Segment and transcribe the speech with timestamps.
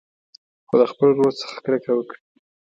[0.67, 2.21] خو د خپل ورور څخه کرکه وکړي.